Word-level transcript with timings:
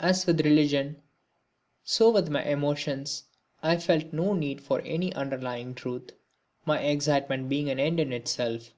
As 0.00 0.26
with 0.26 0.40
religion, 0.40 1.00
so 1.84 2.10
with 2.10 2.28
my 2.28 2.42
emotions, 2.42 3.22
I 3.62 3.76
felt 3.76 4.12
no 4.12 4.32
need 4.34 4.60
for 4.60 4.80
any 4.80 5.14
underlying 5.14 5.76
truth, 5.76 6.10
my 6.64 6.80
excitement 6.80 7.48
being 7.48 7.70
an 7.70 7.78
end 7.78 8.00
in 8.00 8.12
itself. 8.12 8.72